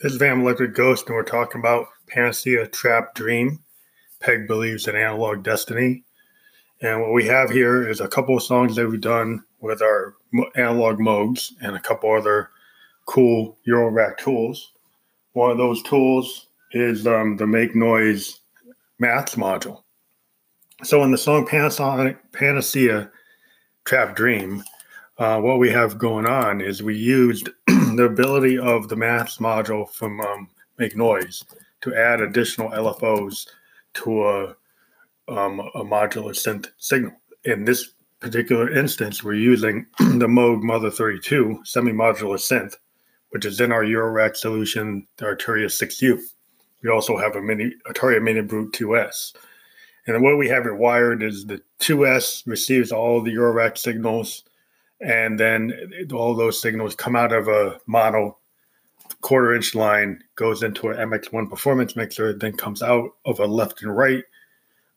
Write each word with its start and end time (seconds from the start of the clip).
This 0.00 0.12
is 0.12 0.18
Van 0.18 0.42
Electric 0.42 0.76
Ghost, 0.76 1.08
and 1.08 1.16
we're 1.16 1.24
talking 1.24 1.58
about 1.58 1.88
Panacea 2.06 2.68
Trap 2.68 3.16
Dream. 3.16 3.58
Peg 4.20 4.46
believes 4.46 4.86
in 4.86 4.94
analog 4.94 5.42
destiny. 5.42 6.04
And 6.80 7.00
what 7.00 7.12
we 7.12 7.26
have 7.26 7.50
here 7.50 7.88
is 7.88 8.00
a 8.00 8.06
couple 8.06 8.36
of 8.36 8.44
songs 8.44 8.76
that 8.76 8.88
we've 8.88 9.00
done 9.00 9.42
with 9.58 9.82
our 9.82 10.14
analog 10.54 11.00
modes 11.00 11.52
and 11.60 11.74
a 11.74 11.80
couple 11.80 12.14
other 12.14 12.50
cool 13.06 13.58
Eurorack 13.66 14.18
tools. 14.18 14.70
One 15.32 15.50
of 15.50 15.58
those 15.58 15.82
tools 15.82 16.46
is 16.70 17.04
um, 17.04 17.36
the 17.36 17.48
Make 17.48 17.74
Noise 17.74 18.38
Maths 19.00 19.34
module. 19.34 19.82
So 20.84 21.02
in 21.02 21.10
the 21.10 21.18
song 21.18 21.44
Panacea 21.44 23.10
Trap 23.84 24.14
Dream, 24.14 24.62
uh, 25.18 25.40
what 25.40 25.58
we 25.58 25.70
have 25.70 25.98
going 25.98 26.26
on 26.26 26.60
is 26.60 26.84
we 26.84 26.96
used 26.96 27.48
the 27.98 28.04
ability 28.04 28.56
of 28.56 28.88
the 28.88 28.94
maths 28.94 29.38
module 29.38 29.90
from 29.90 30.20
um, 30.20 30.48
Make 30.78 30.96
Noise 30.96 31.44
to 31.80 31.96
add 31.96 32.20
additional 32.20 32.70
LFOs 32.70 33.48
to 33.94 34.24
a, 34.24 34.56
um, 35.26 35.58
a 35.58 35.82
modular 35.82 36.30
synth 36.30 36.68
signal. 36.78 37.10
In 37.42 37.64
this 37.64 37.90
particular 38.20 38.70
instance, 38.70 39.24
we're 39.24 39.34
using 39.34 39.84
the 39.98 40.28
Moog 40.28 40.62
Mother 40.62 40.92
32 40.92 41.62
semi-modular 41.64 42.38
synth, 42.38 42.76
which 43.30 43.44
is 43.44 43.60
in 43.60 43.72
our 43.72 43.82
Eurorack 43.82 44.36
solution, 44.36 45.04
the 45.16 45.24
Arturia 45.24 45.66
6U. 45.66 46.20
We 46.84 46.90
also 46.90 47.16
have 47.16 47.34
a 47.34 47.42
mini 47.42 47.72
Arturia 47.88 48.22
Mini 48.22 48.42
Brute 48.42 48.74
2S. 48.74 49.34
And 50.06 50.14
the 50.14 50.20
way 50.20 50.34
we 50.34 50.48
have 50.48 50.66
it 50.66 50.76
wired 50.76 51.24
is 51.24 51.44
the 51.44 51.60
2S 51.80 52.46
receives 52.46 52.92
all 52.92 53.20
the 53.20 53.34
Eurorack 53.34 53.76
signals 53.76 54.44
and 55.00 55.38
then 55.38 55.72
all 56.12 56.34
those 56.34 56.60
signals 56.60 56.94
come 56.94 57.16
out 57.16 57.32
of 57.32 57.48
a 57.48 57.80
mono 57.86 58.36
quarter 59.20 59.54
inch 59.54 59.74
line 59.74 60.22
goes 60.34 60.62
into 60.62 60.88
an 60.88 61.10
mx1 61.10 61.48
performance 61.48 61.96
mixer 61.96 62.32
then 62.32 62.52
comes 62.52 62.82
out 62.82 63.10
of 63.24 63.40
a 63.40 63.46
left 63.46 63.82
and 63.82 63.96
right 63.96 64.24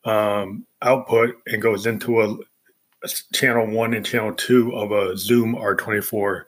um, 0.04 0.66
output 0.82 1.36
and 1.46 1.62
goes 1.62 1.86
into 1.86 2.20
a, 2.20 2.34
a, 3.04 3.08
channel 3.32 3.66
one 3.66 3.94
and 3.94 4.04
channel 4.04 4.32
two 4.34 4.72
of 4.74 4.90
a 4.90 5.16
zoom 5.16 5.54
r24 5.54 6.44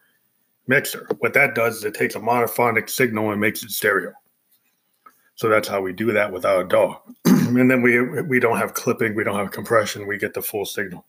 mixer. 0.67 1.07
What 1.19 1.35
that 1.35 1.55
does 1.55 1.79
is 1.79 1.85
it 1.85 1.95
takes 1.95 2.15
a 2.15 2.21
monophonic 2.21 2.89
signal 2.89 3.31
and 3.31 3.41
makes 3.41 3.63
it 3.63 3.71
stereo. 3.71 4.13
So 5.37 5.49
that's 5.49 5.69
how 5.69 5.81
we 5.81 5.93
do 5.93 6.13
that 6.13 6.33
without 6.33 6.65
a 6.65 6.69
DAW 6.69 7.01
and 7.25 7.71
then 7.71 7.83
we 7.83 8.23
we 8.23 8.39
don't 8.39 8.57
have 8.57 8.75
clipping 8.75 9.15
we 9.15 9.25
don't 9.25 9.37
have 9.37 9.51
compression 9.51 10.07
we 10.07 10.17
get 10.17 10.33
the 10.33 10.43
full 10.43 10.65
signal 10.65 11.05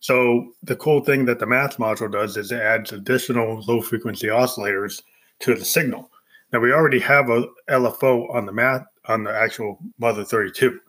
so 0.00 0.52
the 0.62 0.76
cool 0.76 1.04
thing 1.04 1.24
that 1.26 1.38
the 1.38 1.46
math 1.46 1.76
module 1.76 2.10
does 2.10 2.36
is 2.36 2.52
it 2.52 2.60
adds 2.60 2.92
additional 2.92 3.62
low 3.66 3.80
frequency 3.80 4.26
oscillators 4.26 5.02
to 5.40 5.54
the 5.54 5.64
signal. 5.64 6.10
Now 6.52 6.60
we 6.60 6.72
already 6.72 7.00
have 7.00 7.30
a 7.30 7.46
LFO 7.68 8.34
on 8.34 8.46
the 8.46 8.52
math 8.52 8.86
on 9.06 9.24
the 9.24 9.34
actual 9.34 9.78
Mother 9.98 10.24
32, 10.24 10.80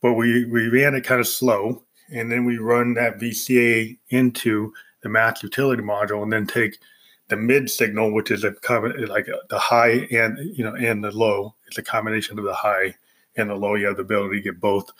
but 0.00 0.14
we, 0.14 0.44
we 0.46 0.68
ran 0.68 0.94
it 0.94 1.04
kind 1.04 1.20
of 1.20 1.28
slow 1.28 1.82
and 2.10 2.30
then 2.30 2.44
we 2.44 2.58
run 2.58 2.94
that 2.94 3.18
VCA 3.18 3.98
into 4.10 4.72
the 5.02 5.08
math 5.08 5.42
utility 5.42 5.82
module 5.82 6.22
and 6.22 6.32
then 6.32 6.46
take 6.46 6.78
the 7.28 7.36
mid 7.36 7.70
signal, 7.70 8.12
which 8.12 8.30
is 8.30 8.44
a 8.44 8.54
like 9.08 9.28
uh, 9.28 9.36
the 9.48 9.58
high 9.58 10.06
and 10.10 10.38
you 10.56 10.64
know 10.64 10.74
and 10.74 11.02
the 11.02 11.10
low. 11.10 11.54
It's 11.66 11.78
a 11.78 11.82
combination 11.82 12.38
of 12.38 12.44
the 12.44 12.54
high 12.54 12.94
and 13.36 13.48
the 13.48 13.54
low. 13.54 13.74
You 13.74 13.86
have 13.86 13.96
the 13.96 14.02
ability 14.02 14.36
to 14.36 14.42
get 14.42 14.60
both 14.60 14.90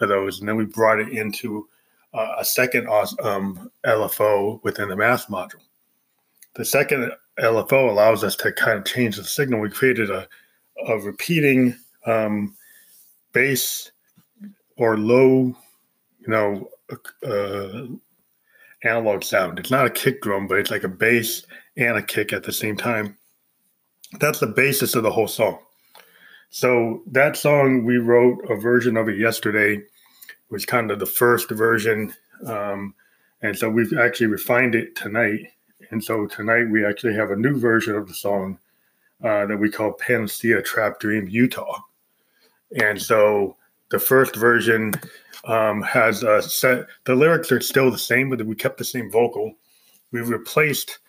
of 0.00 0.08
those, 0.08 0.40
and 0.40 0.48
then 0.48 0.56
we 0.56 0.64
brought 0.64 1.00
it 1.00 1.10
into 1.10 1.68
uh, 2.14 2.36
a 2.38 2.44
second 2.44 2.88
um, 3.22 3.70
LFO 3.84 4.62
within 4.62 4.88
the 4.88 4.96
math 4.96 5.26
module. 5.28 5.60
The 6.54 6.64
second 6.64 7.10
LFO 7.40 7.90
allows 7.90 8.22
us 8.22 8.36
to 8.36 8.52
kind 8.52 8.78
of 8.78 8.84
change 8.84 9.16
the 9.16 9.24
signal. 9.24 9.60
We 9.60 9.70
created 9.70 10.10
a, 10.10 10.28
a 10.86 10.98
repeating 10.98 11.76
um, 12.06 12.56
bass 13.32 13.90
or 14.76 14.96
low, 14.96 15.56
you 16.20 16.28
know, 16.28 16.70
uh, 17.26 17.86
analog 18.84 19.24
sound. 19.24 19.58
It's 19.58 19.70
not 19.70 19.86
a 19.86 19.90
kick 19.90 20.22
drum, 20.22 20.46
but 20.46 20.58
it's 20.58 20.70
like 20.70 20.84
a 20.84 20.88
bass 20.88 21.44
and 21.76 21.96
a 21.96 22.02
kick 22.02 22.32
at 22.32 22.44
the 22.44 22.52
same 22.52 22.76
time. 22.76 23.16
That's 24.20 24.38
the 24.38 24.46
basis 24.46 24.94
of 24.94 25.02
the 25.02 25.10
whole 25.10 25.26
song. 25.26 25.58
So 26.50 27.02
that 27.08 27.36
song, 27.36 27.84
we 27.84 27.96
wrote 27.96 28.48
a 28.48 28.54
version 28.54 28.96
of 28.96 29.08
it 29.08 29.18
yesterday 29.18 29.82
was 30.54 30.64
kind 30.64 30.92
of 30.92 31.00
the 31.00 31.06
first 31.06 31.50
version. 31.50 32.14
Um, 32.46 32.94
and 33.42 33.58
so 33.58 33.68
we've 33.68 33.92
actually 33.98 34.28
refined 34.28 34.76
it 34.76 34.94
tonight. 34.94 35.48
And 35.90 36.02
so 36.02 36.26
tonight 36.26 36.70
we 36.70 36.86
actually 36.86 37.14
have 37.14 37.32
a 37.32 37.36
new 37.36 37.58
version 37.58 37.96
of 37.96 38.06
the 38.06 38.14
song 38.14 38.60
uh, 39.24 39.46
that 39.46 39.56
we 39.56 39.68
call 39.68 39.94
Panacea 39.94 40.62
Trap 40.62 41.00
Dream 41.00 41.26
Utah. 41.28 41.80
And 42.80 43.02
so 43.02 43.56
the 43.90 43.98
first 43.98 44.36
version 44.36 44.94
um, 45.44 45.82
has 45.82 46.22
a 46.22 46.40
set, 46.40 46.86
the 47.04 47.16
lyrics 47.16 47.50
are 47.50 47.60
still 47.60 47.90
the 47.90 47.98
same, 47.98 48.30
but 48.30 48.46
we 48.46 48.54
kept 48.54 48.78
the 48.78 48.84
same 48.84 49.10
vocal. 49.10 49.54
We've 50.12 50.28
replaced 50.28 51.00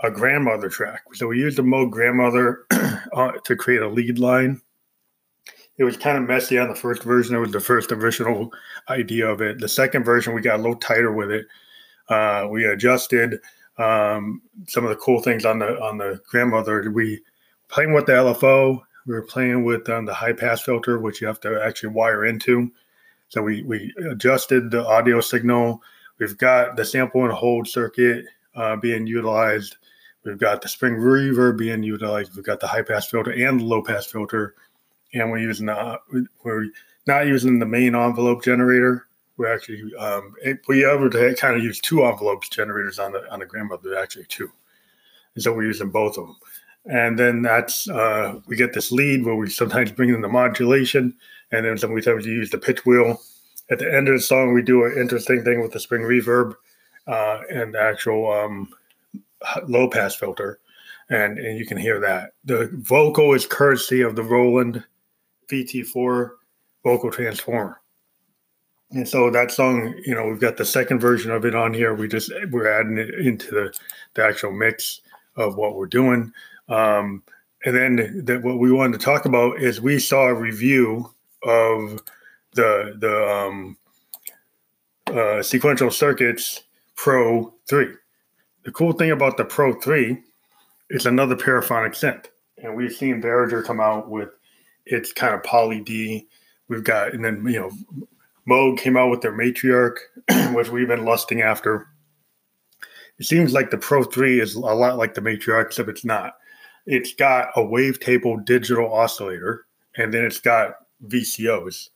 a 0.00 0.10
grandmother 0.10 0.70
track. 0.70 1.02
So 1.12 1.26
we 1.26 1.38
used 1.38 1.58
the 1.58 1.62
Moog 1.62 1.90
grandmother 1.90 2.64
uh, 3.12 3.32
to 3.44 3.56
create 3.56 3.82
a 3.82 3.88
lead 3.88 4.18
line 4.18 4.62
it 5.78 5.84
was 5.84 5.96
kind 5.96 6.16
of 6.16 6.26
messy 6.26 6.58
on 6.58 6.68
the 6.68 6.74
first 6.74 7.02
version. 7.02 7.36
It 7.36 7.40
was 7.40 7.52
the 7.52 7.60
first 7.60 7.92
original 7.92 8.52
idea 8.88 9.28
of 9.28 9.42
it. 9.42 9.58
The 9.58 9.68
second 9.68 10.04
version, 10.04 10.34
we 10.34 10.40
got 10.40 10.56
a 10.56 10.62
little 10.62 10.76
tighter 10.76 11.12
with 11.12 11.30
it. 11.30 11.46
Uh, 12.08 12.46
we 12.50 12.64
adjusted 12.64 13.40
um, 13.78 14.40
some 14.66 14.84
of 14.84 14.90
the 14.90 14.96
cool 14.96 15.20
things 15.20 15.44
on 15.44 15.58
the 15.58 15.80
on 15.82 15.98
the 15.98 16.20
grandmother. 16.28 16.90
We 16.90 17.20
playing 17.68 17.92
with 17.92 18.06
the 18.06 18.12
LFO. 18.12 18.80
We 19.06 19.14
were 19.14 19.22
playing 19.22 19.64
with 19.64 19.88
um, 19.88 20.06
the 20.06 20.14
high 20.14 20.32
pass 20.32 20.62
filter, 20.62 20.98
which 20.98 21.20
you 21.20 21.26
have 21.26 21.40
to 21.40 21.62
actually 21.62 21.90
wire 21.90 22.24
into. 22.24 22.70
So 23.28 23.42
we 23.42 23.62
we 23.62 23.92
adjusted 24.10 24.70
the 24.70 24.86
audio 24.86 25.20
signal. 25.20 25.82
We've 26.18 26.38
got 26.38 26.76
the 26.76 26.84
sample 26.84 27.24
and 27.24 27.32
hold 27.32 27.68
circuit 27.68 28.24
uh, 28.54 28.76
being 28.76 29.06
utilized. 29.06 29.76
We've 30.24 30.38
got 30.38 30.62
the 30.62 30.68
spring 30.68 30.94
reverb 30.94 31.58
being 31.58 31.82
utilized. 31.82 32.34
We've 32.34 32.44
got 32.44 32.60
the 32.60 32.66
high 32.66 32.82
pass 32.82 33.06
filter 33.06 33.30
and 33.30 33.60
the 33.60 33.64
low 33.64 33.82
pass 33.82 34.06
filter 34.06 34.54
and 35.12 35.30
we're 35.30 35.38
using 35.38 35.66
the 35.66 35.98
we're 36.42 36.66
not 37.06 37.26
using 37.26 37.58
the 37.58 37.66
main 37.66 37.94
envelope 37.94 38.42
generator. 38.42 39.06
We're 39.36 39.54
actually 39.54 39.94
um, 39.96 40.34
we 40.68 40.84
ever 40.84 41.10
kind 41.34 41.56
of 41.56 41.62
use 41.62 41.80
two 41.80 42.04
envelopes 42.04 42.48
generators 42.48 42.98
on 42.98 43.12
the 43.12 43.30
on 43.32 43.40
the 43.40 43.46
grandmother 43.46 43.96
actually 43.96 44.26
two, 44.28 44.50
and 45.34 45.42
so 45.42 45.52
we're 45.52 45.66
using 45.66 45.90
both 45.90 46.16
of 46.18 46.26
them. 46.26 46.36
And 46.86 47.18
then 47.18 47.42
that's 47.42 47.88
uh, 47.88 48.40
we 48.46 48.56
get 48.56 48.72
this 48.72 48.92
lead 48.92 49.24
where 49.24 49.34
we 49.34 49.50
sometimes 49.50 49.92
bring 49.92 50.10
in 50.10 50.20
the 50.20 50.28
modulation, 50.28 51.14
and 51.50 51.66
then 51.66 51.76
sometimes 51.76 52.26
we 52.26 52.32
use 52.32 52.50
the 52.50 52.58
pitch 52.58 52.86
wheel. 52.86 53.20
At 53.68 53.80
the 53.80 53.92
end 53.92 54.06
of 54.08 54.14
the 54.14 54.20
song, 54.20 54.54
we 54.54 54.62
do 54.62 54.84
an 54.84 54.96
interesting 54.96 55.42
thing 55.42 55.60
with 55.60 55.72
the 55.72 55.80
spring 55.80 56.02
reverb 56.02 56.54
uh, 57.08 57.40
and 57.50 57.74
the 57.74 57.80
actual 57.80 58.32
um, 58.32 58.68
low 59.66 59.90
pass 59.90 60.14
filter, 60.14 60.60
and 61.10 61.38
and 61.38 61.58
you 61.58 61.66
can 61.66 61.76
hear 61.76 62.00
that. 62.00 62.32
The 62.44 62.70
vocal 62.74 63.34
is 63.34 63.46
courtesy 63.46 64.00
of 64.00 64.16
the 64.16 64.22
Roland 64.22 64.84
VT4 65.48 66.30
vocal 66.84 67.10
transformer. 67.10 67.80
And 68.92 69.08
so 69.08 69.30
that 69.30 69.50
song, 69.50 69.94
you 70.04 70.14
know, 70.14 70.26
we've 70.28 70.40
got 70.40 70.56
the 70.56 70.64
second 70.64 71.00
version 71.00 71.32
of 71.32 71.44
it 71.44 71.54
on 71.54 71.74
here. 71.74 71.94
We 71.94 72.06
just 72.06 72.30
we're 72.50 72.70
adding 72.70 72.98
it 72.98 73.14
into 73.14 73.50
the, 73.50 73.74
the 74.14 74.24
actual 74.24 74.52
mix 74.52 75.00
of 75.36 75.56
what 75.56 75.74
we're 75.74 75.86
doing. 75.86 76.32
Um, 76.68 77.22
and 77.64 77.76
then 77.76 78.24
that 78.24 78.42
what 78.42 78.58
we 78.58 78.70
wanted 78.70 78.98
to 78.98 79.04
talk 79.04 79.24
about 79.24 79.60
is 79.60 79.80
we 79.80 79.98
saw 79.98 80.28
a 80.28 80.34
review 80.34 81.12
of 81.42 82.00
the 82.52 82.96
the 82.98 83.28
um, 83.28 83.76
uh, 85.08 85.42
sequential 85.42 85.90
circuits 85.90 86.62
Pro 86.94 87.52
3. 87.68 87.88
The 88.64 88.72
cool 88.72 88.92
thing 88.92 89.10
about 89.10 89.36
the 89.36 89.44
Pro 89.44 89.78
3 89.80 90.22
is 90.90 91.06
another 91.06 91.36
paraphonic 91.36 91.92
synth. 91.92 92.26
And 92.62 92.74
we've 92.74 92.92
seen 92.92 93.22
Behringer 93.22 93.64
come 93.64 93.80
out 93.80 94.08
with 94.08 94.30
it's 94.86 95.12
kind 95.12 95.34
of 95.34 95.42
poly 95.42 95.80
D. 95.80 96.26
We've 96.68 96.84
got, 96.84 97.12
and 97.12 97.24
then, 97.24 97.44
you 97.46 97.60
know, 97.60 97.70
Moog 98.48 98.78
came 98.78 98.96
out 98.96 99.10
with 99.10 99.20
their 99.20 99.36
matriarch, 99.36 99.96
which 100.54 100.70
we've 100.70 100.88
been 100.88 101.04
lusting 101.04 101.42
after. 101.42 101.88
It 103.18 103.24
seems 103.24 103.52
like 103.52 103.70
the 103.70 103.78
Pro 103.78 104.04
3 104.04 104.40
is 104.40 104.54
a 104.54 104.60
lot 104.60 104.98
like 104.98 105.14
the 105.14 105.20
matriarch, 105.20 105.66
except 105.66 105.88
it's 105.88 106.04
not. 106.04 106.34
It's 106.86 107.14
got 107.14 107.48
a 107.56 107.60
wavetable 107.60 108.44
digital 108.44 108.92
oscillator, 108.92 109.66
and 109.96 110.14
then 110.14 110.24
it's 110.24 110.40
got 110.40 110.74
VCOs. 111.06 111.90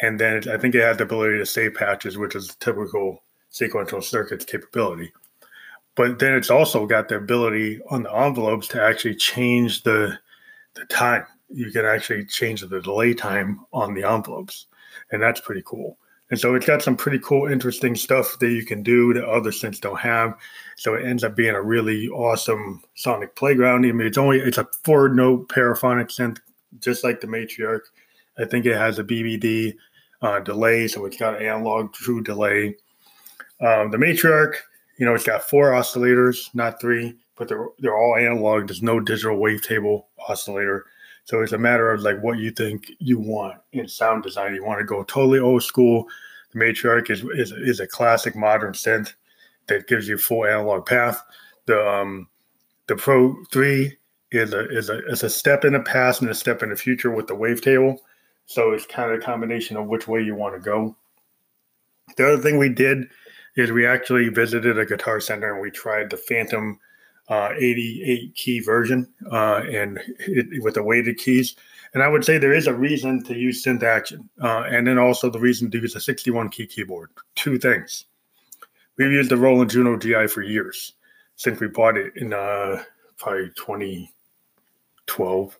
And 0.00 0.18
then 0.18 0.36
it, 0.36 0.46
I 0.48 0.58
think 0.58 0.74
it 0.74 0.82
had 0.82 0.98
the 0.98 1.04
ability 1.04 1.38
to 1.38 1.46
save 1.46 1.74
patches, 1.74 2.18
which 2.18 2.34
is 2.34 2.56
typical 2.56 3.22
sequential 3.50 4.00
circuits 4.00 4.44
capability. 4.44 5.12
But 5.94 6.18
then 6.18 6.32
it's 6.32 6.50
also 6.50 6.86
got 6.86 7.08
the 7.08 7.16
ability 7.16 7.80
on 7.90 8.04
the 8.04 8.12
envelopes 8.12 8.66
to 8.68 8.82
actually 8.82 9.14
change 9.14 9.82
the 9.82 10.18
the 10.74 10.86
time 10.86 11.26
you 11.52 11.70
can 11.70 11.84
actually 11.84 12.24
change 12.24 12.62
the 12.62 12.80
delay 12.80 13.14
time 13.14 13.60
on 13.72 13.94
the 13.94 14.08
envelopes, 14.08 14.66
and 15.10 15.22
that's 15.22 15.40
pretty 15.40 15.62
cool. 15.64 15.98
And 16.32 16.40
so 16.40 16.54
it's 16.54 16.66
got 16.66 16.80
some 16.80 16.96
pretty 16.96 17.18
cool, 17.18 17.46
interesting 17.46 17.94
stuff 17.94 18.38
that 18.38 18.50
you 18.50 18.64
can 18.64 18.82
do 18.82 19.12
that 19.12 19.24
other 19.24 19.50
synths 19.50 19.80
don't 19.80 20.00
have. 20.00 20.34
So 20.76 20.94
it 20.94 21.04
ends 21.04 21.24
up 21.24 21.36
being 21.36 21.54
a 21.54 21.60
really 21.60 22.08
awesome 22.08 22.82
sonic 22.94 23.36
playground. 23.36 23.84
I 23.84 23.92
mean, 23.92 24.06
it's 24.06 24.16
only 24.16 24.38
it's 24.38 24.56
a 24.56 24.66
four 24.82 25.10
note 25.10 25.50
paraphonic 25.50 26.08
synth, 26.08 26.38
just 26.80 27.04
like 27.04 27.20
the 27.20 27.26
Matriarch. 27.26 27.82
I 28.38 28.46
think 28.46 28.64
it 28.64 28.78
has 28.78 28.98
a 28.98 29.04
BBD 29.04 29.74
uh, 30.22 30.40
delay, 30.40 30.88
so 30.88 31.04
it's 31.04 31.18
got 31.18 31.42
analog 31.42 31.92
true 31.92 32.22
delay. 32.22 32.76
Um, 33.60 33.90
the 33.90 33.98
Matriarch, 33.98 34.54
you 34.98 35.04
know, 35.04 35.14
it's 35.14 35.24
got 35.24 35.42
four 35.42 35.72
oscillators, 35.72 36.48
not 36.54 36.80
three, 36.80 37.14
but 37.36 37.46
they're 37.46 37.68
they're 37.78 37.98
all 37.98 38.16
analog. 38.16 38.68
There's 38.68 38.82
no 38.82 39.00
digital 39.00 39.36
wavetable 39.36 40.04
oscillator. 40.28 40.86
So 41.24 41.40
it's 41.40 41.52
a 41.52 41.58
matter 41.58 41.90
of 41.92 42.02
like 42.02 42.20
what 42.22 42.38
you 42.38 42.50
think 42.50 42.90
you 42.98 43.18
want 43.18 43.58
in 43.72 43.88
sound 43.88 44.22
design. 44.22 44.54
You 44.54 44.64
want 44.64 44.80
to 44.80 44.84
go 44.84 45.02
totally 45.04 45.38
old 45.38 45.62
school. 45.62 46.06
The 46.52 46.58
Matriarch 46.58 47.10
is 47.10 47.24
is, 47.34 47.52
is 47.52 47.80
a 47.80 47.86
classic 47.86 48.34
modern 48.34 48.72
synth 48.72 49.12
that 49.68 49.86
gives 49.86 50.08
you 50.08 50.18
full 50.18 50.44
analog 50.44 50.86
path. 50.86 51.22
The 51.66 51.88
um, 51.88 52.28
the 52.88 52.96
Pro 52.96 53.36
Three 53.52 53.96
is 54.32 54.52
a 54.52 54.68
is 54.70 54.88
a 54.88 55.06
is 55.06 55.22
a 55.22 55.30
step 55.30 55.64
in 55.64 55.74
the 55.74 55.80
past 55.80 56.20
and 56.20 56.30
a 56.30 56.34
step 56.34 56.62
in 56.62 56.70
the 56.70 56.76
future 56.76 57.10
with 57.10 57.28
the 57.28 57.34
wavetable. 57.34 57.98
So 58.46 58.72
it's 58.72 58.86
kind 58.86 59.12
of 59.12 59.18
a 59.18 59.22
combination 59.22 59.76
of 59.76 59.86
which 59.86 60.08
way 60.08 60.22
you 60.22 60.34
want 60.34 60.54
to 60.54 60.60
go. 60.60 60.96
The 62.16 62.32
other 62.32 62.42
thing 62.42 62.58
we 62.58 62.68
did 62.68 63.08
is 63.56 63.70
we 63.70 63.86
actually 63.86 64.28
visited 64.28 64.78
a 64.78 64.86
guitar 64.86 65.20
center 65.20 65.52
and 65.52 65.62
we 65.62 65.70
tried 65.70 66.10
the 66.10 66.16
Phantom 66.16 66.78
uh, 67.28 67.50
88 67.56 68.34
key 68.34 68.60
version 68.60 69.08
uh, 69.30 69.62
and 69.70 70.00
it, 70.18 70.62
with 70.62 70.74
the 70.74 70.82
weighted 70.82 71.18
keys. 71.18 71.54
And 71.94 72.02
I 72.02 72.08
would 72.08 72.24
say 72.24 72.38
there 72.38 72.54
is 72.54 72.66
a 72.66 72.74
reason 72.74 73.22
to 73.24 73.34
use 73.34 73.62
synth 73.62 73.82
action, 73.82 74.28
uh, 74.40 74.64
and 74.68 74.86
then 74.86 74.98
also 74.98 75.28
the 75.28 75.38
reason 75.38 75.70
to 75.70 75.78
use 75.78 75.94
a 75.94 76.00
61 76.00 76.48
key 76.48 76.66
keyboard. 76.66 77.10
Two 77.34 77.58
things. 77.58 78.06
We've 78.96 79.12
used 79.12 79.30
the 79.30 79.36
Roland 79.36 79.70
Juno 79.70 79.96
GI 79.96 80.28
for 80.28 80.42
years 80.42 80.94
since 81.36 81.60
we 81.60 81.68
bought 81.68 81.96
it 81.96 82.16
in 82.16 82.32
uh, 82.32 82.82
probably 83.18 83.50
2012. 83.56 85.58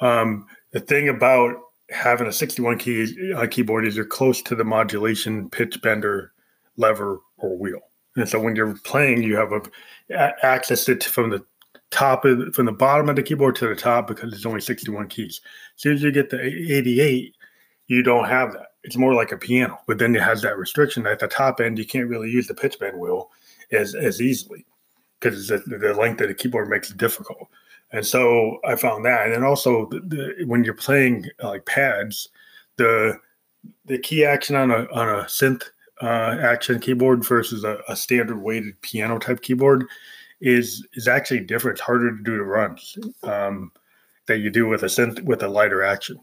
Um, 0.00 0.46
the 0.72 0.80
thing 0.80 1.08
about 1.08 1.56
having 1.90 2.26
a 2.26 2.32
61 2.32 2.78
key 2.78 3.32
uh, 3.34 3.46
keyboard 3.46 3.86
is 3.86 3.96
you're 3.96 4.04
close 4.04 4.42
to 4.42 4.54
the 4.54 4.64
modulation 4.64 5.48
pitch 5.50 5.80
bender 5.82 6.32
lever 6.76 7.20
or 7.38 7.56
wheel. 7.56 7.80
And 8.16 8.28
so 8.28 8.40
when 8.40 8.56
you're 8.56 8.74
playing, 8.84 9.22
you 9.22 9.36
have 9.36 9.52
a, 9.52 9.62
access 10.44 10.88
it 10.88 11.04
from 11.04 11.30
the 11.30 11.44
top 11.90 12.24
of 12.24 12.54
from 12.54 12.66
the 12.66 12.72
bottom 12.72 13.08
of 13.08 13.16
the 13.16 13.22
keyboard 13.22 13.56
to 13.56 13.68
the 13.68 13.76
top 13.76 14.08
because 14.08 14.32
it's 14.32 14.46
only 14.46 14.60
61 14.60 15.08
keys. 15.08 15.40
As 15.76 15.82
soon 15.82 15.94
as 15.94 16.02
you 16.02 16.12
get 16.12 16.30
to 16.30 16.40
88, 16.40 17.34
you 17.86 18.02
don't 18.02 18.28
have 18.28 18.52
that. 18.52 18.66
It's 18.82 18.96
more 18.96 19.14
like 19.14 19.32
a 19.32 19.38
piano, 19.38 19.78
but 19.86 19.98
then 19.98 20.14
it 20.14 20.22
has 20.22 20.42
that 20.42 20.58
restriction 20.58 21.06
at 21.06 21.18
the 21.18 21.28
top 21.28 21.60
end. 21.60 21.78
You 21.78 21.86
can't 21.86 22.08
really 22.08 22.30
use 22.30 22.46
the 22.46 22.54
pitch 22.54 22.78
bend 22.78 22.98
wheel 22.98 23.30
as 23.72 23.94
as 23.94 24.20
easily 24.20 24.66
because 25.20 25.48
the, 25.48 25.58
the 25.58 25.94
length 25.94 26.20
of 26.20 26.28
the 26.28 26.34
keyboard 26.34 26.68
makes 26.68 26.90
it 26.90 26.96
difficult. 26.96 27.48
And 27.92 28.04
so 28.04 28.58
I 28.66 28.76
found 28.76 29.04
that, 29.04 29.24
and 29.24 29.34
then 29.34 29.44
also 29.44 29.86
the, 29.86 30.00
the, 30.00 30.44
when 30.46 30.64
you're 30.64 30.74
playing 30.74 31.26
like 31.42 31.64
pads, 31.64 32.28
the 32.76 33.18
the 33.86 33.98
key 33.98 34.24
action 34.24 34.56
on 34.56 34.70
a 34.70 34.86
on 34.92 35.08
a 35.08 35.24
synth 35.24 35.64
uh, 36.02 36.36
action 36.42 36.80
keyboard 36.80 37.24
versus 37.24 37.64
a, 37.64 37.78
a, 37.88 37.94
standard 37.94 38.42
weighted 38.42 38.80
piano 38.82 39.18
type 39.18 39.42
keyboard 39.42 39.84
is 40.40 40.86
is 40.94 41.06
actually 41.06 41.40
different. 41.40 41.78
It's 41.78 41.86
harder 41.86 42.16
to 42.16 42.22
do 42.22 42.36
the 42.36 42.42
runs 42.42 42.98
um, 43.22 43.70
that 44.26 44.38
you 44.38 44.50
do 44.50 44.66
with 44.66 44.82
a 44.82 44.86
synth 44.86 45.22
with 45.22 45.42
a 45.42 45.48
lighter 45.48 45.84
action. 45.84 46.18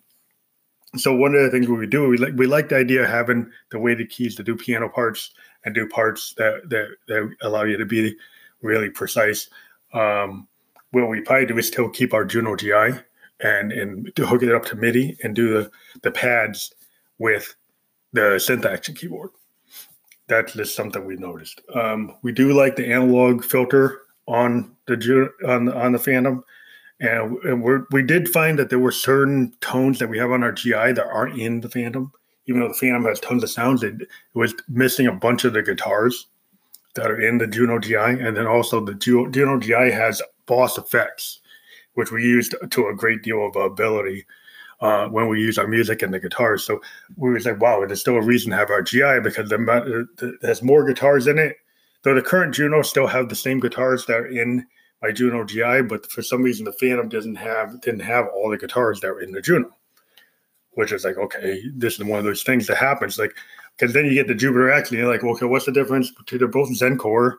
So 0.97 1.15
one 1.15 1.33
of 1.33 1.41
the 1.41 1.49
things 1.49 1.69
we 1.69 1.87
do, 1.87 2.07
we 2.09 2.17
like 2.17 2.33
we 2.35 2.47
like 2.47 2.69
the 2.69 2.75
idea 2.75 3.03
of 3.03 3.09
having 3.09 3.49
the 3.71 3.79
weighted 3.79 4.09
keys 4.09 4.35
to 4.35 4.43
do 4.43 4.57
piano 4.57 4.89
parts 4.89 5.31
and 5.63 5.73
do 5.73 5.87
parts 5.87 6.33
that 6.37 6.69
that, 6.69 6.89
that 7.07 7.33
allow 7.41 7.63
you 7.63 7.77
to 7.77 7.85
be 7.85 8.15
really 8.61 8.89
precise. 8.89 9.49
Um, 9.93 10.47
what 10.91 11.07
we 11.07 11.21
probably 11.21 11.45
do 11.45 11.57
is 11.57 11.67
still 11.67 11.89
keep 11.89 12.13
our 12.13 12.25
Juno 12.25 12.57
GI 12.57 12.99
and 13.39 13.71
and 13.71 14.13
to 14.17 14.27
hook 14.27 14.43
it 14.43 14.53
up 14.53 14.65
to 14.65 14.75
MIDI 14.75 15.17
and 15.23 15.33
do 15.33 15.53
the 15.53 15.71
the 16.03 16.11
pads 16.11 16.73
with 17.19 17.55
the 18.11 18.35
synth 18.35 18.65
action 18.65 18.95
keyboard 18.95 19.29
that's 20.31 20.53
just 20.53 20.75
something 20.75 21.05
we 21.05 21.17
noticed. 21.17 21.61
Um, 21.75 22.15
we 22.21 22.31
do 22.31 22.53
like 22.53 22.77
the 22.77 22.91
analog 22.91 23.43
filter 23.43 24.03
on 24.27 24.75
the 24.87 25.29
on 25.45 25.65
the, 25.65 25.75
on 25.75 25.91
the 25.91 25.99
Phantom, 25.99 26.43
and, 27.01 27.37
and 27.39 27.61
we 27.61 27.73
we 27.91 28.01
did 28.01 28.29
find 28.29 28.57
that 28.57 28.69
there 28.69 28.79
were 28.79 28.93
certain 28.93 29.53
tones 29.59 29.99
that 29.99 30.09
we 30.09 30.17
have 30.17 30.31
on 30.31 30.41
our 30.41 30.53
GI 30.53 30.93
that 30.93 31.05
aren't 31.05 31.37
in 31.37 31.59
the 31.59 31.69
Phantom. 31.69 32.13
Even 32.47 32.61
though 32.61 32.69
the 32.69 32.73
Phantom 32.73 33.03
has 33.05 33.19
tons 33.19 33.43
of 33.43 33.49
sounds, 33.49 33.83
it, 33.83 34.01
it 34.01 34.07
was 34.33 34.55
missing 34.69 35.05
a 35.05 35.11
bunch 35.11 35.43
of 35.43 35.53
the 35.53 35.61
guitars 35.61 36.27
that 36.95 37.11
are 37.11 37.19
in 37.19 37.37
the 37.37 37.47
Juno 37.47 37.77
GI, 37.77 37.95
and 37.95 38.35
then 38.35 38.47
also 38.47 38.83
the 38.83 38.95
Juno 38.95 39.59
GI 39.59 39.91
has 39.91 40.21
boss 40.45 40.77
effects, 40.77 41.39
which 41.95 42.11
we 42.11 42.23
used 42.23 42.55
to 42.71 42.87
a 42.87 42.95
great 42.95 43.21
deal 43.21 43.45
of 43.45 43.55
ability 43.57 44.25
uh, 44.81 45.07
when 45.07 45.27
we 45.27 45.39
use 45.39 45.57
our 45.57 45.67
music 45.67 46.01
and 46.01 46.13
the 46.13 46.19
guitars. 46.19 46.63
So 46.63 46.81
we 47.15 47.31
was 47.31 47.45
like, 47.45 47.61
wow, 47.61 47.85
there's 47.85 48.01
still 48.01 48.15
a 48.15 48.21
reason 48.21 48.51
to 48.51 48.57
have 48.57 48.71
our 48.71 48.81
GI 48.81 49.19
because 49.23 49.49
the, 49.49 49.57
the, 50.17 50.37
there's 50.41 50.63
more 50.63 50.83
guitars 50.83 51.27
in 51.27 51.37
it. 51.37 51.57
Though 52.03 52.15
the 52.15 52.21
current 52.21 52.55
Juno 52.55 52.81
still 52.81 53.05
have 53.05 53.29
the 53.29 53.35
same 53.35 53.59
guitars 53.59 54.07
that 54.07 54.17
are 54.17 54.25
in 54.25 54.65
my 55.03 55.11
Juno 55.11 55.43
GI, 55.43 55.83
but 55.83 56.11
for 56.11 56.23
some 56.23 56.41
reason 56.41 56.65
the 56.65 56.73
Phantom 56.73 57.09
doesn't 57.09 57.35
have 57.35 57.79
didn't 57.81 58.01
have 58.01 58.27
all 58.33 58.49
the 58.49 58.57
guitars 58.57 58.99
that 59.01 59.09
were 59.09 59.21
in 59.21 59.31
the 59.31 59.41
Juno, 59.41 59.69
which 60.71 60.91
is 60.91 61.05
like, 61.05 61.17
okay, 61.17 61.61
this 61.75 61.99
is 61.99 62.03
one 62.03 62.17
of 62.17 62.25
those 62.25 62.41
things 62.41 62.65
that 62.67 62.77
happens. 62.77 63.19
Like, 63.19 63.35
because 63.77 63.93
then 63.93 64.05
you 64.05 64.15
get 64.15 64.27
the 64.27 64.35
Jupiter 64.35 64.71
X, 64.71 64.89
and 64.89 64.99
you're 64.99 65.11
like, 65.11 65.23
okay, 65.23 65.45
what's 65.45 65.65
the 65.65 65.71
difference 65.71 66.09
between 66.11 66.39
they're 66.39 66.47
both 66.47 66.69
Zencore, 66.69 67.35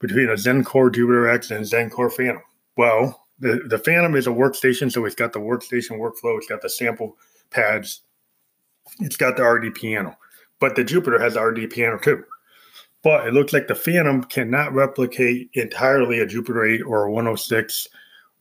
between 0.00 0.28
a 0.28 0.34
Zencore 0.34 0.94
Jupiter 0.94 1.28
X 1.28 1.50
and 1.50 1.64
Zencore 1.64 2.12
Phantom? 2.12 2.42
Well, 2.76 3.21
the 3.42 3.60
the 3.66 3.78
Phantom 3.78 4.14
is 4.14 4.26
a 4.26 4.30
workstation, 4.30 4.90
so 4.90 5.04
it's 5.04 5.16
got 5.16 5.32
the 5.32 5.40
workstation 5.40 5.98
workflow. 5.98 6.38
It's 6.38 6.46
got 6.46 6.62
the 6.62 6.70
sample 6.70 7.18
pads. 7.50 8.02
It's 9.00 9.16
got 9.16 9.36
the 9.36 9.44
RD 9.44 9.74
piano, 9.74 10.16
but 10.60 10.76
the 10.76 10.84
Jupiter 10.84 11.18
has 11.20 11.34
the 11.34 11.42
RD 11.42 11.70
piano 11.70 11.98
too. 11.98 12.24
But 13.02 13.26
it 13.26 13.34
looks 13.34 13.52
like 13.52 13.66
the 13.66 13.74
Phantom 13.74 14.22
cannot 14.22 14.72
replicate 14.72 15.50
entirely 15.54 16.20
a 16.20 16.26
Jupiter 16.26 16.64
8 16.64 16.82
or 16.82 17.06
a 17.06 17.10
106 17.10 17.88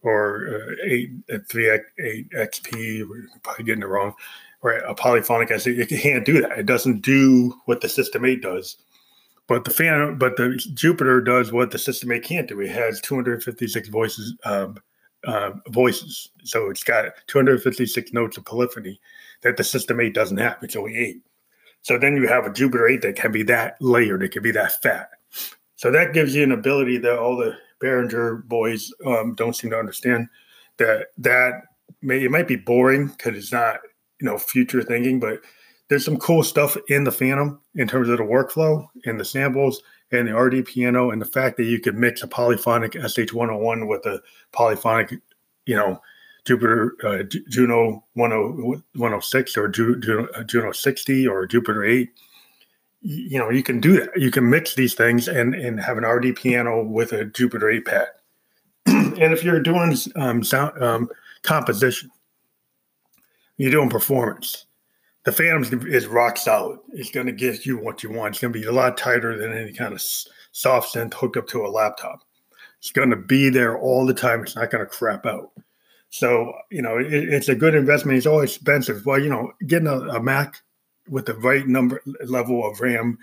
or 0.03 0.48
uh, 0.48 0.86
8, 0.86 1.12
uh, 1.33 1.38
3 1.50 1.80
8 2.00 2.30
XP. 2.30 3.09
We're 3.09 3.27
probably 3.42 3.65
getting 3.65 3.81
it 3.81 3.88
wrong. 3.88 4.13
Or 4.62 4.74
a 4.74 4.94
polyphonic 4.94 5.50
SD. 5.50 5.80
It 5.80 5.89
can't 5.89 6.24
do 6.24 6.42
that. 6.42 6.59
It 6.59 6.68
doesn't 6.68 7.01
do 7.01 7.56
what 7.65 7.81
the 7.81 7.89
System 7.89 8.24
8 8.24 8.44
does. 8.44 8.77
But 9.48 9.65
the 9.65 9.71
Phantom, 9.71 10.19
but 10.19 10.38
the 10.38 10.62
Jupiter 10.75 11.21
does 11.21 11.51
what 11.51 11.71
the 11.71 11.80
System 11.80 12.12
8 12.12 12.24
can't 12.24 12.48
do. 12.48 12.62
It 12.62 12.69
has 12.69 13.01
256 13.01 13.89
voices 13.89 14.36
um, 14.45 14.77
uh, 15.25 15.51
voices. 15.69 16.29
So 16.44 16.69
it's 16.69 16.83
got 16.83 17.13
256 17.27 18.13
notes 18.13 18.38
of 18.38 18.46
polyphony 18.46 19.00
that 19.41 19.57
the 19.57 19.63
System 19.63 20.00
8 20.00 20.13
doesn't 20.13 20.38
have. 20.38 20.57
It's 20.62 20.75
only 20.75 20.98
eight. 20.98 21.22
So 21.81 21.98
then 21.98 22.15
you 22.15 22.27
have 22.27 22.46
a 22.46 22.53
Jupiter 22.53 22.88
8 22.88 23.01
that 23.01 23.15
can 23.15 23.31
be 23.31 23.43
that 23.43 23.77
layered, 23.81 24.24
it 24.24 24.31
can 24.31 24.43
be 24.43 24.51
that 24.51 24.81
fat. 24.81 25.10
So 25.75 25.91
that 25.91 26.13
gives 26.13 26.36
you 26.36 26.43
an 26.43 26.51
ability 26.51 27.00
that 27.00 27.17
all 27.17 27.36
the 27.36 27.57
Behringer 27.81 28.43
boys 28.48 28.93
um, 29.05 29.34
don't 29.34 29.55
seem 29.55 29.72
to 29.72 29.79
understand. 29.79 30.27
That 30.77 31.07
that 31.17 31.53
may 32.01 32.24
it 32.24 32.31
might 32.31 32.48
be 32.48 32.55
boring 32.55 33.07
because 33.07 33.36
it's 33.36 33.51
not 33.51 33.79
you 34.19 34.27
know 34.27 34.38
future 34.38 34.84
thinking, 34.84 35.19
but 35.19 35.39
there's 35.89 36.05
some 36.05 36.17
cool 36.17 36.43
stuff 36.43 36.77
in 36.88 37.03
the 37.03 37.12
Phantom 37.12 37.60
in 37.75 37.88
terms 37.88 38.10
of 38.10 38.17
the 38.17 38.24
workflow 38.24 38.88
and 39.05 39.19
the 39.19 39.25
samples 39.25 39.81
and 40.12 40.27
the 40.27 40.36
RD 40.36 40.65
piano 40.65 41.12
and 41.12 41.22
the 41.22 41.25
fact 41.25 41.58
that 41.58 41.63
you 41.63 41.80
could 41.80 41.98
mix 41.98 42.22
a 42.22 42.27
polyphonic 42.27 42.94
SH101 42.94 43.88
with 43.88 44.06
a 44.06 44.22
polyphonic, 44.51 45.20
you 45.65 45.75
know, 45.75 46.01
Jupiter 46.44 46.96
uh, 47.03 47.24
Juno 47.50 48.03
106 48.13 49.58
or 49.58 49.68
Juno, 49.68 50.27
uh, 50.36 50.44
Juno 50.44 50.72
60 50.72 51.27
or 51.27 51.46
Jupiter 51.46 51.84
8. 51.84 52.10
You 53.01 53.39
know, 53.39 53.50
you 53.50 53.63
can 53.63 53.80
do 53.80 53.94
that. 54.00 54.10
You 54.15 54.32
can 54.32 54.50
mix 54.50 54.75
these 54.75 54.94
things 54.94 55.27
and, 55.27 55.56
and 55.56 55.80
have 55.80 55.98
an 55.98 56.06
RD 56.06 56.36
piano 56.36 56.84
with 56.84 57.13
a 57.13 57.25
Jupiter 57.25 57.70
8 57.70 57.86
pad. 57.86 58.08
and 58.86 59.34
if 59.34 59.44
you're 59.44 59.60
doing 59.60 59.96
um, 60.15 60.44
sound 60.44 60.82
um, 60.82 61.10
composition, 61.44 62.10
you're 63.58 63.72
doing 63.72 63.89
performance, 63.89 64.65
the 65.24 65.32
Phantom 65.32 65.88
is 65.88 66.08
rock 66.08 66.38
solid. 66.38 66.80
It's 66.94 67.12
going 67.12 67.28
to 67.28 67.32
get 67.32 67.66
you 67.66 67.78
what 67.78 68.01
you 68.01 68.12
want. 68.12 68.36
It's 68.36 68.42
going 68.42 68.54
to 68.54 68.60
be 68.60 68.66
a 68.66 68.72
lot 68.72 68.98
tighter 68.98 69.38
than 69.38 69.54
any 69.54 69.72
kind 69.72 69.94
of 69.94 70.01
soft 70.51 70.96
synth 70.96 71.13
hooked 71.13 71.38
up 71.38 71.48
to 71.50 71.66
a 71.66 71.70
laptop. 71.70 72.22
It's 72.80 72.92
going 72.92 73.12
to 73.12 73.16
be 73.16 73.50
there 73.50 73.78
all 73.78 74.06
the 74.06 74.13
time. 74.13 74.42
It's 74.42 74.56
not 74.56 74.72
going 74.72 74.84
to 74.84 74.90
crap 74.90 75.25
out. 75.28 75.51
So, 76.10 76.54
you 76.72 76.82
know, 76.82 76.98
it, 76.98 77.13
it's 77.13 77.50
a 77.50 77.56
good 77.56 77.75
investment. 77.75 78.18
It's 78.18 78.28
always 78.28 78.56
expensive. 78.56 79.06
Well, 79.06 79.20
you 79.20 79.30
know, 79.30 79.54
getting 79.68 79.88
a, 79.88 80.00
a 80.00 80.22
Mac 80.22 80.62
with 81.08 81.28
the 81.28 81.36
right 81.36 81.68
number 81.68 82.01
level 82.25 82.68
of 82.68 82.82
RAM 82.82 83.18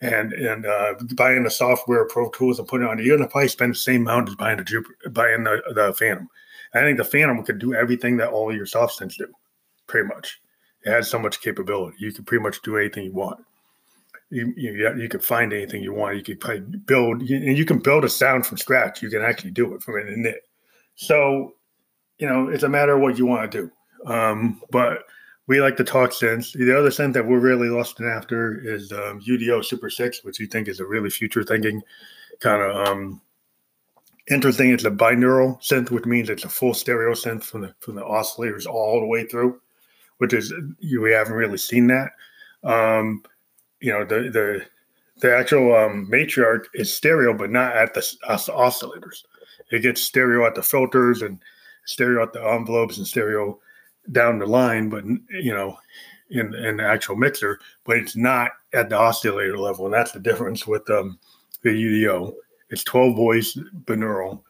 and 0.00 0.32
and 0.32 0.66
uh, 0.66 0.94
buying 1.14 1.44
the 1.44 1.50
software, 1.50 2.06
Pro 2.06 2.30
Tools, 2.30 2.58
and 2.58 2.66
putting 2.66 2.86
it 2.86 2.90
on, 2.90 2.98
you're 2.98 3.16
going 3.16 3.28
to 3.28 3.30
probably 3.30 3.48
spend 3.48 3.72
the 3.72 3.78
same 3.78 4.02
amount 4.02 4.30
as 4.30 4.34
buying 4.34 4.56
the 4.56 4.64
Jupiter, 4.64 5.10
buying 5.10 5.44
the, 5.44 5.62
the 5.74 5.94
Phantom. 5.96 6.28
I 6.74 6.80
think 6.80 6.96
the 6.98 7.04
Phantom 7.04 7.44
could 7.44 7.58
do 7.58 7.74
everything 7.74 8.16
that 8.16 8.30
all 8.30 8.54
your 8.54 8.66
soft 8.66 8.98
synths 8.98 9.16
do, 9.16 9.28
pretty 9.86 10.08
much 10.08 10.41
It 10.84 10.90
has 10.90 11.08
so 11.08 11.18
much 11.18 11.40
capability. 11.40 11.96
You 11.98 12.12
can 12.12 12.24
pretty 12.24 12.42
much 12.42 12.62
do 12.62 12.76
anything 12.76 13.04
you 13.04 13.12
want. 13.12 13.44
You 14.30 14.52
you, 14.56 14.96
you 14.96 15.08
can 15.08 15.20
find 15.20 15.52
anything 15.52 15.82
you 15.82 15.92
want. 15.92 16.16
You 16.16 16.22
can 16.22 16.38
probably 16.38 16.60
build, 16.60 17.20
and 17.22 17.56
you 17.56 17.64
can 17.64 17.78
build 17.78 18.04
a 18.04 18.08
sound 18.08 18.46
from 18.46 18.58
scratch. 18.58 19.02
You 19.02 19.10
can 19.10 19.22
actually 19.22 19.50
do 19.50 19.74
it 19.74 19.82
from 19.82 19.96
an 19.96 20.06
init. 20.06 20.38
So, 20.94 21.54
you 22.18 22.28
know, 22.28 22.48
it's 22.48 22.62
a 22.62 22.68
matter 22.68 22.94
of 22.94 23.00
what 23.00 23.18
you 23.18 23.26
want 23.26 23.50
to 23.50 23.62
do. 23.62 24.12
Um, 24.12 24.60
but 24.70 25.04
we 25.46 25.60
like 25.60 25.76
to 25.76 25.84
talk 25.84 26.10
synths. 26.10 26.52
The 26.52 26.76
other 26.76 26.90
synth 26.90 27.12
that 27.14 27.26
we're 27.26 27.38
really 27.38 27.68
lost 27.68 28.00
in 28.00 28.06
after 28.06 28.58
is 28.64 28.92
um, 28.92 29.20
UDO 29.20 29.64
Super 29.64 29.90
Six, 29.90 30.24
which 30.24 30.38
we 30.38 30.46
think 30.46 30.68
is 30.68 30.80
a 30.80 30.86
really 30.86 31.10
future 31.10 31.44
thinking 31.44 31.82
kind 32.40 32.62
of 32.62 32.88
um, 32.88 33.20
interesting. 34.30 34.70
It's 34.70 34.84
a 34.84 34.90
binaural 34.90 35.60
synth, 35.60 35.90
which 35.90 36.04
means 36.04 36.30
it's 36.30 36.44
a 36.44 36.48
full 36.48 36.74
stereo 36.74 37.12
synth 37.12 37.44
from 37.44 37.62
the 37.62 37.74
from 37.80 37.94
the 37.96 38.02
oscillators 38.02 38.66
all 38.66 39.00
the 39.00 39.06
way 39.06 39.26
through, 39.26 39.60
which 40.22 40.32
is 40.32 40.54
we 41.00 41.10
haven't 41.10 41.34
really 41.34 41.58
seen 41.58 41.88
that. 41.88 42.12
Um, 42.62 43.24
you 43.80 43.90
know, 43.90 44.04
the 44.04 44.30
the 44.30 44.64
the 45.16 45.36
actual 45.36 45.74
um, 45.74 46.06
matriarch 46.08 46.66
is 46.74 46.94
stereo, 46.94 47.36
but 47.36 47.50
not 47.50 47.74
at 47.74 47.92
the 47.92 48.00
oscillators. 48.28 49.24
It 49.72 49.80
gets 49.80 50.00
stereo 50.00 50.46
at 50.46 50.54
the 50.54 50.62
filters 50.62 51.22
and 51.22 51.40
stereo 51.86 52.22
at 52.22 52.32
the 52.32 52.40
envelopes 52.40 52.98
and 52.98 53.06
stereo 53.06 53.58
down 54.12 54.38
the 54.38 54.46
line, 54.46 54.88
but 54.90 55.04
you 55.04 55.52
know, 55.52 55.76
in 56.30 56.54
in 56.54 56.76
the 56.76 56.84
actual 56.84 57.16
mixer, 57.16 57.58
but 57.82 57.96
it's 57.96 58.14
not 58.14 58.52
at 58.72 58.90
the 58.90 58.96
oscillator 58.96 59.58
level, 59.58 59.86
and 59.86 59.94
that's 59.94 60.12
the 60.12 60.20
difference 60.20 60.68
with 60.68 60.88
um, 60.88 61.18
the 61.62 61.70
UDO. 61.70 62.32
It's 62.70 62.84
12 62.84 63.16
voice 63.16 63.58
binaural, 63.86 64.40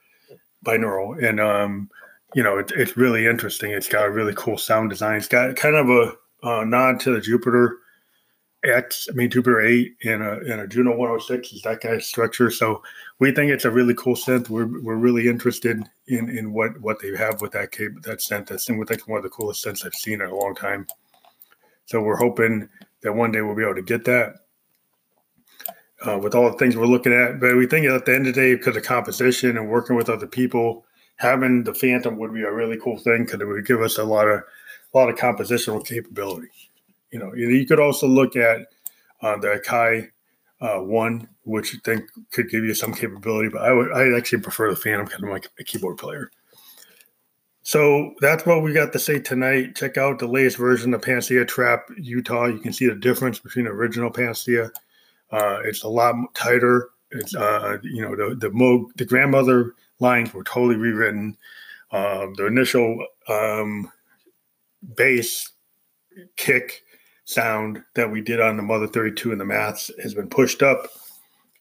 binaural, 0.67 1.27
and 1.27 1.41
um, 1.41 1.89
you 2.35 2.43
know, 2.43 2.59
it, 2.59 2.73
it's 2.77 2.97
really 2.97 3.27
interesting. 3.27 3.71
It's 3.71 3.89
got 3.89 4.07
a 4.07 4.11
really 4.11 4.35
cool 4.37 4.59
sound 4.59 4.91
design. 4.91 5.17
It's 5.17 5.29
got 5.29 5.57
kind 5.57 5.77
of 5.77 5.89
a, 5.89 6.13
a 6.43 6.65
nod 6.65 7.01
to 7.01 7.15
the 7.15 7.21
Jupiter 7.21 7.79
X, 8.65 9.09
I 9.11 9.15
mean 9.15 9.29
Jupiter 9.29 9.61
8 9.61 9.97
and 10.05 10.23
a, 10.23 10.33
and 10.41 10.61
a 10.61 10.69
Juno 10.69 10.91
106 10.93 11.53
is 11.53 11.63
that 11.63 11.81
kind 11.81 11.97
of 11.97 12.05
structure. 12.05 12.51
So 12.51 12.83
we 13.19 13.33
think 13.33 13.51
it's 13.51 13.65
a 13.65 13.71
really 13.71 13.95
cool 13.95 14.15
synth. 14.15 14.49
We're, 14.49 14.81
we're 14.81 14.97
really 14.97 15.29
interested 15.29 15.83
in 16.07 16.29
in 16.29 16.53
what 16.53 16.81
what 16.81 17.01
they 17.01 17.17
have 17.17 17.41
with 17.41 17.53
that 17.53 17.73
cable 17.73 18.01
that 18.03 18.19
synth. 18.19 18.47
That's 18.47 18.69
we 18.71 18.85
think 18.85 19.09
one 19.09 19.19
of 19.19 19.25
the 19.25 19.31
coolest 19.31 19.65
synths 19.65 19.85
I've 19.85 19.95
seen 19.95 20.21
in 20.21 20.29
a 20.29 20.35
long 20.35 20.55
time. 20.55 20.87
So 21.87 22.01
we're 22.01 22.17
hoping 22.17 22.69
that 23.03 23.13
one 23.13 23.33
day 23.33 23.43
we'll 23.43 23.57
be 23.57 23.65
able 23.65 23.75
to 23.75 23.83
get 23.83 24.05
that 24.05 24.37
uh, 26.07 26.19
with 26.19 26.37
all 26.37 26.51
the 26.51 26.57
things 26.57 26.77
we're 26.77 26.87
looking 26.87 27.13
at. 27.13 27.41
But 27.41 27.57
we 27.57 27.67
think 27.67 27.87
at 27.87 28.05
the 28.05 28.15
end 28.15 28.29
of 28.29 28.35
the 28.35 28.41
day, 28.41 28.55
because 28.55 28.77
of 28.77 28.85
composition 28.85 29.57
and 29.57 29.69
working 29.69 29.97
with 29.97 30.09
other 30.09 30.29
people, 30.29 30.87
having 31.23 31.65
the 31.65 31.75
Phantom 31.75 32.19
would 32.19 32.35
be 32.35 32.43
a 32.43 32.53
really 32.53 32.79
cool 32.83 32.99
thing 32.99 33.25
because 33.25 33.41
it 33.41 33.47
would 33.47 33.67
give 33.67 33.81
us 33.81 33.99
a 33.99 34.05
lot 34.05 34.29
of 34.29 34.43
a 34.95 34.99
lot 34.99 35.09
of 35.09 35.17
compositional 35.17 35.85
capability. 35.85 36.49
You 37.11 37.19
know, 37.19 37.35
you 37.35 37.67
could 37.67 37.81
also 37.81 38.07
look 38.07 38.37
at 38.37 38.67
uh, 39.23 39.39
the 39.39 39.61
Akai 39.63 40.11
uh, 40.61 40.81
one, 40.81 41.29
which 41.45 41.75
I 41.75 41.79
think 41.85 42.05
could 42.31 42.51
give 42.51 42.65
you 42.65 42.75
some 42.75 42.93
capability, 42.93 43.49
but 43.49 43.63
I 43.63 43.73
would 43.73 43.93
I 43.93 44.17
actually 44.17 44.43
prefer 44.43 44.71
the 44.71 44.77
Phantom 44.77 45.07
because 45.07 45.23
I'm 45.23 45.31
like 45.31 45.49
a 45.59 45.65
keyboard 45.65 45.99
player. 45.99 46.31
So 47.65 48.15
that's 48.21 48.45
what 48.45 48.63
we 48.63 48.73
got 48.73 48.93
to 48.93 48.99
say 48.99 49.21
tonight. 49.21 49.77
Check 49.77 49.97
out 49.97 50.19
the 50.19 50.27
latest 50.27 50.57
version 50.57 50.93
of 50.95 51.03
Panacea 51.03 51.45
Trap 51.45 51.87
Utah. 51.97 52.47
You 52.47 52.59
can 52.59 52.73
see 52.73 52.89
the 52.89 52.97
difference 52.97 53.39
between 53.39 53.67
the 53.67 53.71
original 53.71 54.11
Panacea 54.11 54.73
uh, 55.33 55.61
it's 55.65 55.83
a 55.83 55.89
lot 55.89 56.15
tighter. 56.35 56.91
It's 57.11 57.35
uh, 57.35 57.79
you 57.83 58.03
know 58.03 58.15
the 58.15 58.35
the 58.37 58.51
Moog 58.51 58.95
the 58.97 59.05
grandmother 59.05 59.75
lines 60.03 60.35
were 60.35 60.45
totally 60.45 60.77
rewritten. 60.77 61.39
Um, 61.93 62.35
the 62.37 62.47
initial 62.47 63.07
um, 63.29 63.91
bass 64.97 65.51
kick 66.37 66.83
sound 67.25 67.83
that 67.95 68.11
we 68.11 68.21
did 68.21 68.41
on 68.41 68.57
the 68.57 68.63
Mother 68.63 68.87
32 68.87 69.33
and 69.33 69.41
the 69.41 69.45
Maths 69.45 69.91
has 70.03 70.13
been 70.13 70.29
pushed 70.29 70.63
up. 70.63 70.89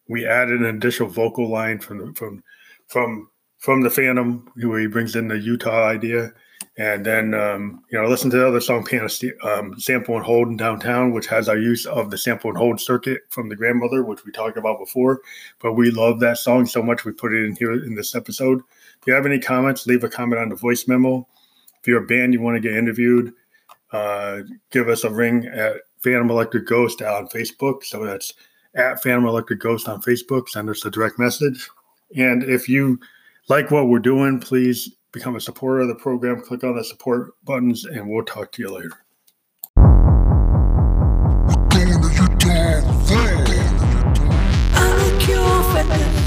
We 0.09 0.25
added 0.25 0.59
an 0.59 0.75
additional 0.75 1.07
vocal 1.07 1.49
line 1.49 1.79
from 1.79 2.13
from 2.13 2.43
from 2.87 3.29
from 3.59 3.81
the 3.81 3.89
Phantom, 3.89 4.51
where 4.55 4.79
he 4.79 4.87
brings 4.87 5.15
in 5.15 5.27
the 5.27 5.37
Utah 5.37 5.85
idea, 5.87 6.33
and 6.77 7.05
then, 7.05 7.33
um, 7.33 7.83
you 7.91 8.01
know, 8.01 8.07
listen 8.07 8.29
to 8.31 8.37
the 8.37 8.47
other 8.47 8.61
song, 8.61 8.85
Piano 8.85 9.09
um, 9.43 9.77
Sample 9.77 10.15
and 10.15 10.25
Hold 10.25 10.47
in 10.47 10.57
Downtown, 10.57 11.11
which 11.11 11.27
has 11.27 11.49
our 11.49 11.57
use 11.57 11.85
of 11.85 12.09
the 12.09 12.17
sample 12.17 12.49
and 12.49 12.57
hold 12.57 12.79
circuit 12.79 13.21
from 13.29 13.49
the 13.49 13.57
grandmother, 13.57 14.03
which 14.03 14.23
we 14.25 14.31
talked 14.31 14.57
about 14.57 14.79
before. 14.79 15.19
But 15.59 15.73
we 15.73 15.91
love 15.91 16.21
that 16.21 16.37
song 16.37 16.65
so 16.65 16.81
much, 16.81 17.03
we 17.03 17.11
put 17.11 17.33
it 17.33 17.43
in 17.43 17.55
here 17.57 17.73
in 17.73 17.93
this 17.93 18.15
episode. 18.15 18.61
If 19.01 19.07
you 19.07 19.13
have 19.13 19.25
any 19.25 19.39
comments, 19.39 19.85
leave 19.85 20.03
a 20.05 20.09
comment 20.09 20.41
on 20.41 20.49
the 20.49 20.55
voice 20.55 20.87
memo. 20.87 21.27
If 21.81 21.87
you're 21.87 22.03
a 22.03 22.07
band 22.07 22.33
you 22.33 22.41
want 22.41 22.55
to 22.55 22.61
get 22.61 22.77
interviewed, 22.77 23.33
uh, 23.91 24.41
give 24.71 24.87
us 24.87 25.03
a 25.03 25.09
ring 25.09 25.47
at 25.47 25.77
Phantom 26.01 26.29
Electric 26.29 26.67
Ghost 26.67 27.01
on 27.01 27.27
Facebook. 27.27 27.83
So 27.83 28.05
that's 28.05 28.33
at 28.75 29.03
Phantom 29.03 29.25
Electric 29.25 29.59
Ghost 29.59 29.89
on 29.89 30.01
Facebook. 30.01 30.47
Send 30.47 30.69
us 30.69 30.85
a 30.85 30.91
direct 30.91 31.19
message. 31.19 31.69
And 32.15 32.43
if 32.43 32.69
you 32.69 32.99
like 33.49 33.71
what 33.71 33.89
we're 33.89 33.99
doing, 33.99 34.39
please 34.39 34.95
become 35.11 35.35
a 35.35 35.41
supporter 35.41 35.81
of 35.81 35.87
the 35.87 35.95
program, 35.95 36.41
click 36.41 36.63
on 36.63 36.75
the 36.75 36.83
support 36.83 37.33
buttons, 37.43 37.85
and 37.85 38.09
we'll 38.09 38.25
talk 38.25 38.51
to 38.53 38.61
you 38.61 38.69
later. 38.69 38.91
burn 45.81 46.20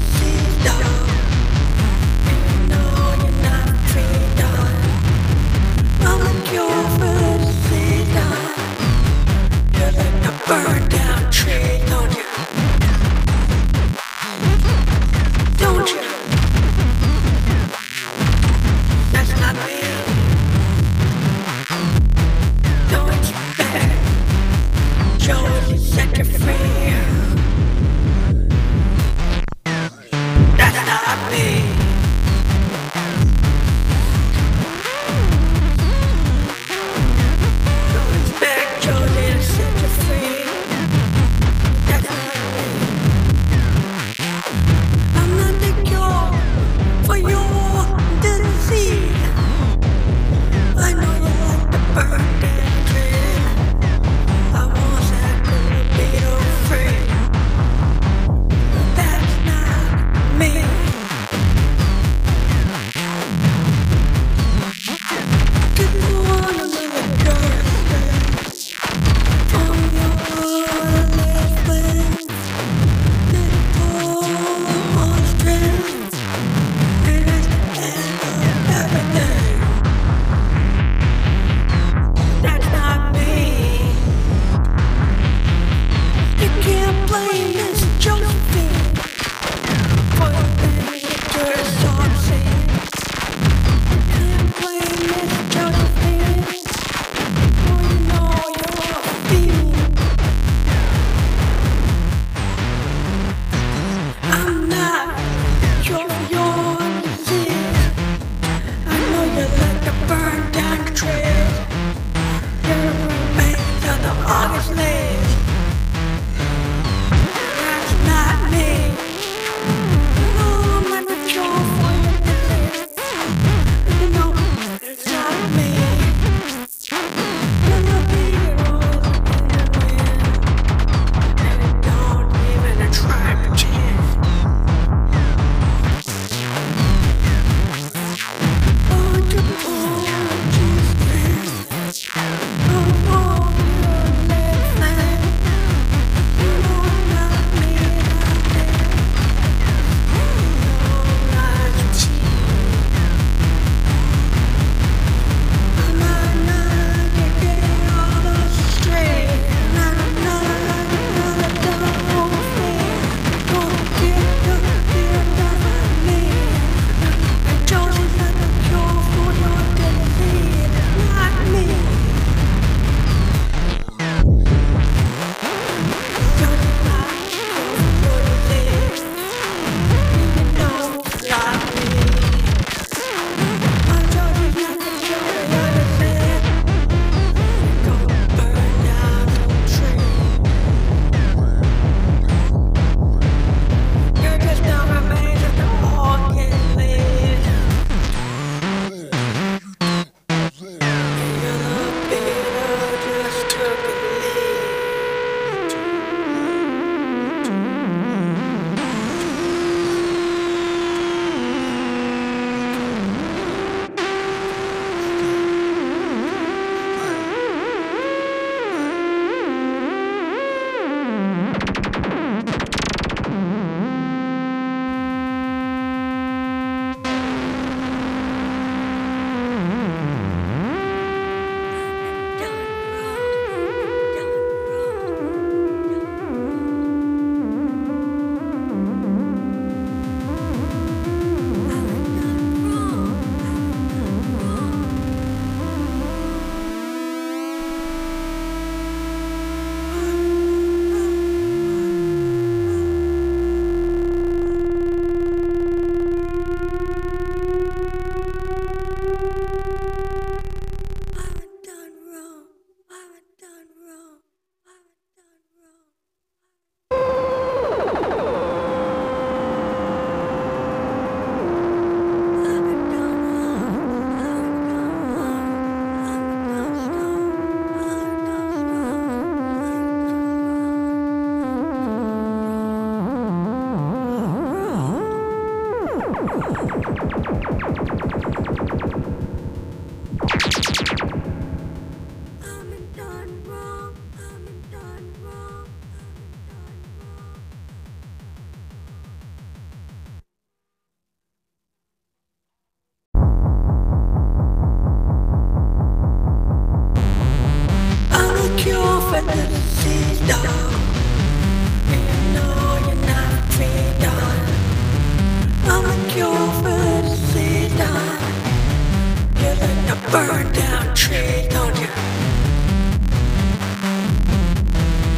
burn 320.15 320.49
down 320.53 320.95
tree, 320.95 321.45
don't 321.49 321.77
you? 321.77 321.87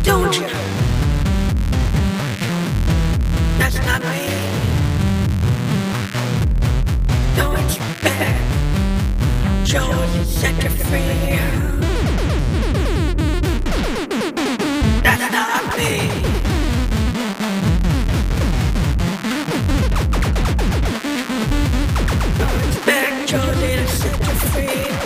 Don't 0.02 0.36
you? 0.40 0.48
That's 3.60 3.78
not 3.86 4.02
me. 4.12 4.24
Don't 7.36 7.70
you 7.78 7.86
back. 8.02 8.38
Jones 9.66 10.28
set 10.40 10.64
you 10.64 10.70
free. 10.88 11.38
That's 15.04 15.32
not 15.32 15.78
me 15.78 16.28
control 23.28 23.63
it, 23.63 23.90
set 23.90 24.20
you 24.20 24.34
free 24.36 24.97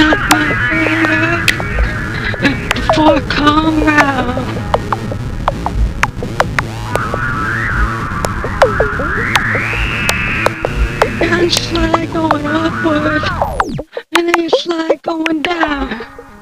not 0.00 0.18
my 0.32 0.48
area. 0.72 1.46
And 2.46 2.56
before 2.72 3.20
Conrad. 3.28 4.38
And 11.22 11.52
slide 11.52 12.12
going 12.14 12.46
upwards, 12.46 13.28
And 14.12 14.28
then 14.28 14.48
like 14.66 15.02
going 15.02 15.42
down. 15.42 16.39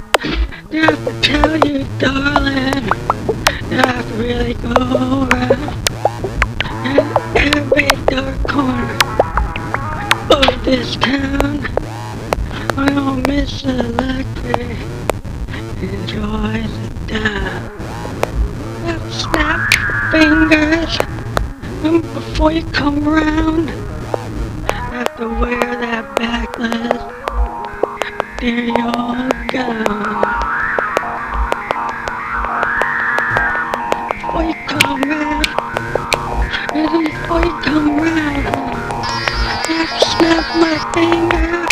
around. 35.11 35.45
There's 36.73 36.93
a 36.93 37.27
boy 37.27 37.47
come 37.63 37.99
around. 37.99 38.45
I 39.67 39.85
snap 40.13 40.45
my 40.63 40.75
finger. 40.93 41.65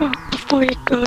Oh, 0.00 0.12
before 0.30 0.64
you 0.64 0.76
go 0.84 1.04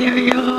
Here. 0.00 0.49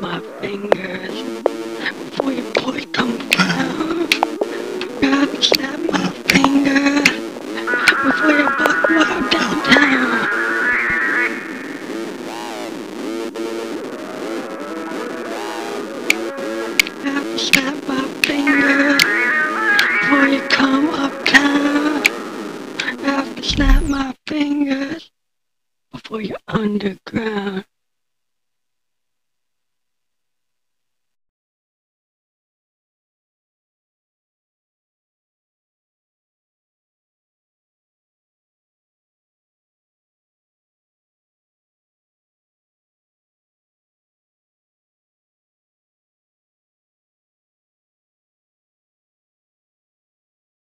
my 0.00 0.20
fingers 0.40 1.42
before 1.44 2.32
you 2.32 2.42
boy 2.54 2.84
come 2.92 3.16
down. 3.28 4.08
Grab, 5.00 5.42
snap. 5.42 5.75